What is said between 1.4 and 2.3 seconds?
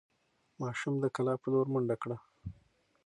په لور منډه کړه.